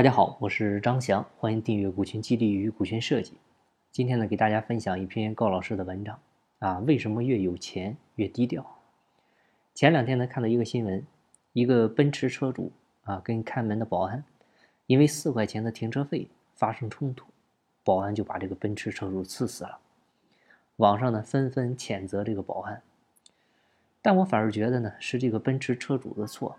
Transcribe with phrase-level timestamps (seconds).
[0.00, 3.34] 大家好，我是张翔，欢迎订阅股权激励与股权设计。
[3.92, 6.18] 今天呢，给大家分享一篇高老师的文章
[6.58, 8.78] 啊，为什么越有钱越低调？
[9.74, 11.06] 前两天呢，看到一个新闻，
[11.52, 14.24] 一个奔驰车主啊，跟看门的保安
[14.86, 17.26] 因为四块钱的停车费发生冲突，
[17.84, 19.80] 保安就把这个奔驰车主刺死了。
[20.76, 22.82] 网上呢，纷纷谴责这个保安，
[24.00, 26.56] 但我反而觉得呢，是这个奔驰车主的错。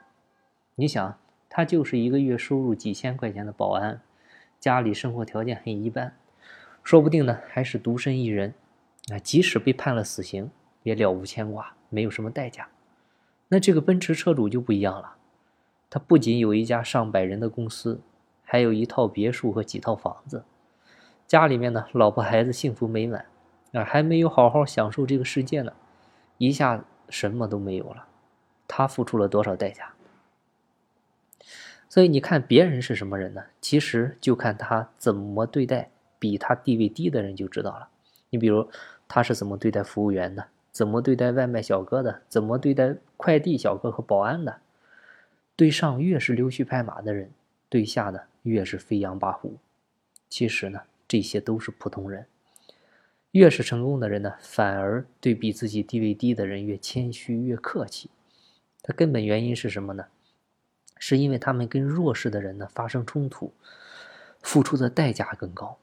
[0.75, 1.17] 你想？
[1.53, 4.01] 他就是一个月收入几千块钱的保安，
[4.57, 6.15] 家里生活条件很一般，
[6.81, 8.53] 说不定呢还是独身一人，
[9.11, 10.49] 啊，即使被判了死刑
[10.83, 12.69] 也了无牵挂，没有什么代价。
[13.49, 15.15] 那这个奔驰车主就不一样了，
[15.89, 17.99] 他不仅有一家上百人的公司，
[18.45, 20.45] 还有一套别墅和几套房子，
[21.27, 23.25] 家里面呢老婆孩子幸福美满，
[23.73, 25.73] 啊，还没有好好享受这个世界呢，
[26.37, 28.05] 一下什么都没有了，
[28.69, 29.91] 他付出了多少代价？
[31.91, 33.43] 所以你看别人是什么人呢？
[33.59, 37.89] 其实就看他怎么对待比他地位低的人就知道了。
[38.29, 38.65] 你比如
[39.09, 44.61] 他是怎么对待服务员的，怎么对待外卖小哥的，怎么对待快递小哥和保安的。
[45.57, 47.29] 对上越是溜须拍马的人，
[47.67, 49.51] 对下呢越是飞扬跋扈。
[50.29, 52.25] 其实呢这些都是普通人。
[53.31, 58.09] 越是成功的人呢，反而对比自己地位低的人越谦虚越客气。
[58.81, 60.05] 他根本原因是什么呢？
[61.03, 63.51] 是因为他们跟弱势的人呢发生冲突，
[64.43, 65.79] 付出的代价更高，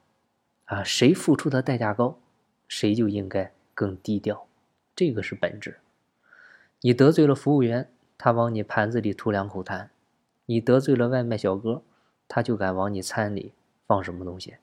[0.66, 2.20] 啊，谁付出的代价高，
[2.68, 4.46] 谁就应该更低调，
[4.94, 5.78] 这个是本质。
[6.82, 9.88] 你得罪了服务员，他往你盘子里吐两口痰；
[10.46, 11.82] 你得罪了外卖小哥，
[12.28, 13.52] 他就敢往你餐里
[13.88, 14.58] 放什么东西，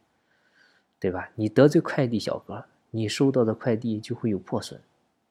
[1.01, 1.31] 对吧？
[1.35, 4.79] 你得罪快递小哥，你收到的快递就会有破损；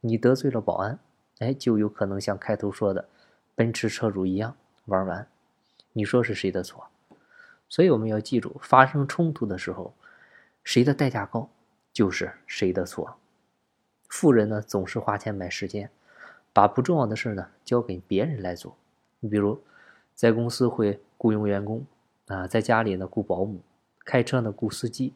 [0.03, 0.99] 你得罪了保安，
[1.39, 3.09] 哎，就有可能像开头说的，
[3.55, 4.55] 奔驰车主一样。
[4.87, 5.27] 玩完，
[5.93, 6.89] 你说是谁的错？
[7.69, 9.95] 所以我们要记住，发生冲突的时候，
[10.63, 11.49] 谁的代价高，
[11.93, 13.17] 就是谁的错。
[14.09, 15.91] 富人呢，总是花钱买时间，
[16.53, 18.77] 把不重要的事呢交给别人来做。
[19.21, 19.61] 你比如，
[20.15, 21.85] 在公司会雇佣员工
[22.27, 23.61] 啊，在家里呢雇保姆，
[24.05, 25.15] 开车呢雇司机，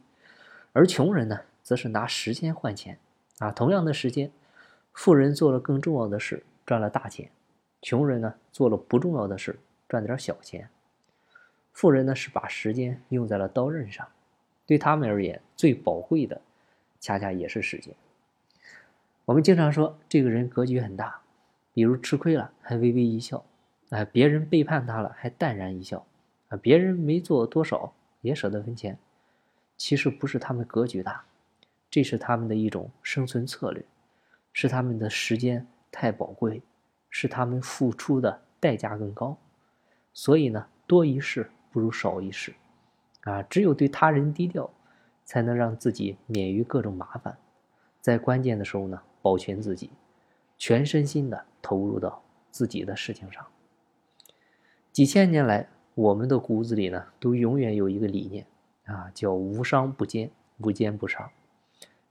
[0.72, 2.98] 而穷人呢，则是拿时间换钱
[3.38, 3.52] 啊。
[3.52, 4.32] 同样的时间，
[4.92, 7.30] 富人做了更重要的事，赚了大钱。
[7.80, 10.68] 穷人呢做了不重要的事，赚点小钱；
[11.72, 14.06] 富人呢是把时间用在了刀刃上，
[14.66, 16.40] 对他们而言最宝贵的，
[17.00, 17.94] 恰恰也是时间。
[19.24, 21.20] 我们经常说这个人格局很大，
[21.72, 23.44] 比如吃亏了还微微一笑，
[23.90, 26.06] 啊，别人背叛他了还淡然一笑，
[26.48, 28.98] 啊，别人没做多少也舍得分钱。
[29.76, 31.24] 其实不是他们格局大，
[31.90, 33.84] 这是他们的一种生存策略，
[34.52, 36.60] 是他们的时间太宝贵。
[37.10, 39.34] 是他们付出的代价更高，
[40.12, 42.54] 所以呢，多一事不如少一事，
[43.22, 44.70] 啊，只有对他人低调，
[45.24, 47.38] 才能让自己免于各种麻烦，
[48.00, 49.90] 在关键的时候呢，保全自己，
[50.56, 53.46] 全身心的投入到自己的事情上。
[54.90, 58.46] 几千年来，我们的骨子里呢，都永远有一个理念，
[58.86, 61.30] 啊，叫无商不奸，无奸不商，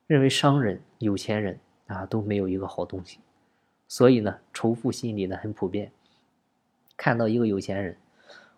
[0.06, 3.20] 认为商人、有钱人啊都没有一个好东西。
[3.90, 5.92] 所以呢，仇富心理呢很普遍。
[6.98, 7.96] 看到一个有钱人，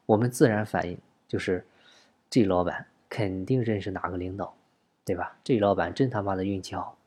[0.06, 1.68] 我们自然反应就是，
[2.30, 4.56] 这老板肯定认识哪个领导，
[5.06, 5.38] 对吧？
[5.44, 6.98] 这老板真他妈的运气好，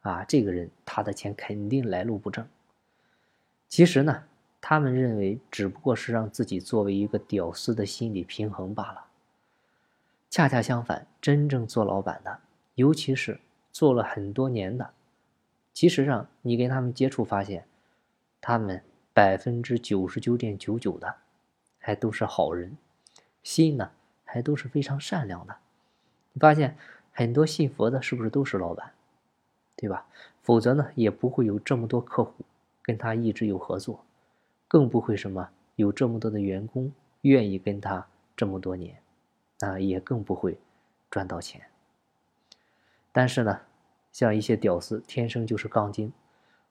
[0.00, 2.46] 啊，这个人他的钱肯定来路不正。
[3.68, 4.24] 其实呢，
[4.60, 9.04] 他们认为只不过是让自己作为一个屌丝的心理平衡罢了。
[10.30, 12.40] 恰恰相反，真正做老板的，
[12.74, 14.90] 尤其是做了很多年的。
[15.72, 17.64] 其实上，你跟他们接触发现，
[18.40, 18.82] 他们
[19.18, 21.12] 百分之九十九点九九的
[21.80, 22.78] 还都是好人，
[23.42, 23.90] 心呢
[24.24, 25.56] 还都是非常善良的。
[26.32, 26.78] 你发现
[27.10, 28.92] 很多信佛的，是不是都是老板，
[29.74, 30.06] 对吧？
[30.44, 32.32] 否则呢，也不会有这么多客户
[32.80, 34.04] 跟他一直有合作，
[34.68, 36.92] 更不会什么有这么多的员工
[37.22, 38.06] 愿意跟他
[38.36, 39.02] 这么多年，
[39.62, 40.56] 啊，也更不会
[41.10, 41.60] 赚到钱。
[43.10, 43.62] 但是呢？
[44.12, 46.12] 像一些屌丝，天生就是杠精，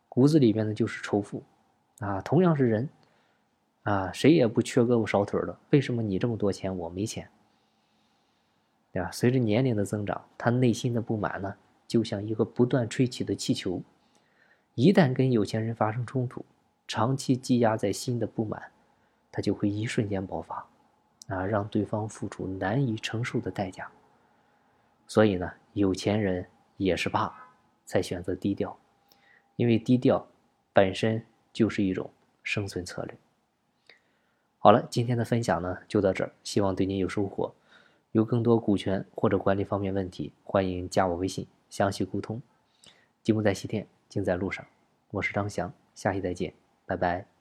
[0.08, 1.44] 骨子里面呢就是仇富，
[2.00, 2.90] 啊，同样是人，
[3.84, 7.30] 啊，谁也不缺胳膊少腿的，为什么你这么多钱，我没钱？
[8.92, 9.12] 对吧？
[9.12, 11.56] 随着年龄的增长，他内心的不满呢，
[11.88, 13.82] 就像一个不断吹起的气球，
[14.76, 16.46] 一旦跟有钱人发生冲突，
[16.88, 18.62] 长期积压在心的不满，
[19.32, 20.66] 他就会一瞬间爆发，
[21.28, 23.90] 啊，让对方付出难以承受的代价。
[25.08, 26.46] 所以呢，有钱人。
[26.80, 27.34] 也是怕，
[27.86, 28.78] 才选择低调，
[29.56, 30.28] 因为低调
[30.74, 31.26] 本身
[31.58, 32.12] 就是一种
[32.44, 33.18] 生存策略。
[34.60, 34.72] 好。
[34.72, 37.52] 了，今天的分享呢就到这儿，希望对您有收获。
[38.12, 42.40] 有更多股权或者管理方面问题，欢迎加我微信详细沟通。
[43.24, 44.64] 吉木在西天，精在路上。
[45.10, 46.54] 我是张翔，下期再见，
[46.86, 47.37] 拜拜。